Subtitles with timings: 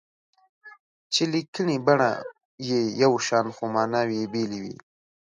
[1.13, 2.11] چې لیکني بڼه
[2.67, 4.75] یې یو شان خو ماناوې یې بېلې وي.